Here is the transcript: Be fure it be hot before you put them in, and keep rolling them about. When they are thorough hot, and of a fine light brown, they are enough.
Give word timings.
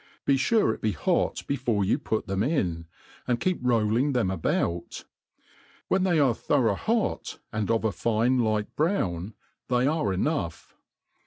Be 0.25 0.35
fure 0.35 0.73
it 0.73 0.81
be 0.81 0.93
hot 0.93 1.43
before 1.45 1.85
you 1.85 1.99
put 1.99 2.25
them 2.25 2.41
in, 2.41 2.87
and 3.27 3.39
keep 3.39 3.59
rolling 3.61 4.13
them 4.13 4.31
about. 4.31 5.05
When 5.89 6.05
they 6.05 6.17
are 6.19 6.33
thorough 6.33 6.73
hot, 6.73 7.37
and 7.53 7.69
of 7.69 7.85
a 7.85 7.91
fine 7.91 8.39
light 8.39 8.75
brown, 8.75 9.35
they 9.69 9.85
are 9.85 10.11
enough. 10.11 10.75